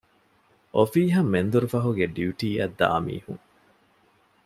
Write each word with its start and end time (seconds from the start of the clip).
އޮފީހަށް 0.75 1.29
މެންދުރުފަހުގެ 1.33 2.05
ޑިޔުޓީއަށް 2.15 2.75
ދާމީހުން 2.79 3.43